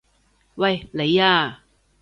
[0.55, 0.89] 喂！
[0.93, 1.21] 你啊！